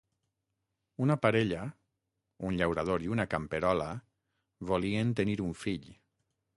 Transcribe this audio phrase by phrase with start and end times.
[1.07, 1.65] Una parella,
[2.49, 3.93] un llaurador i una camperola,
[4.73, 5.91] volien tenir un fill.